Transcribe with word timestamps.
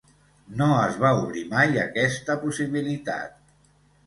No 0.61 0.69
es 0.77 0.97
va 1.03 1.11
obrir 1.25 1.43
mai 1.51 1.77
aquesta 1.83 2.37
possibilitat. 2.47 3.39